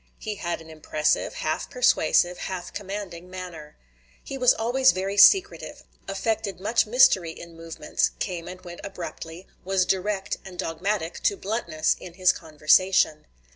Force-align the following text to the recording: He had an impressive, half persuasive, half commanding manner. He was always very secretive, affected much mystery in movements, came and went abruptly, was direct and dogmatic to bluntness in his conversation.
He 0.17 0.33
had 0.37 0.61
an 0.61 0.69
impressive, 0.71 1.35
half 1.35 1.69
persuasive, 1.69 2.39
half 2.39 2.73
commanding 2.73 3.29
manner. 3.29 3.77
He 4.23 4.35
was 4.35 4.51
always 4.55 4.93
very 4.93 5.15
secretive, 5.15 5.83
affected 6.07 6.59
much 6.59 6.87
mystery 6.87 7.29
in 7.33 7.55
movements, 7.55 8.09
came 8.17 8.47
and 8.47 8.59
went 8.61 8.81
abruptly, 8.83 9.45
was 9.63 9.85
direct 9.85 10.37
and 10.43 10.57
dogmatic 10.57 11.19
to 11.21 11.37
bluntness 11.37 11.95
in 11.99 12.15
his 12.15 12.31
conversation. 12.31 13.27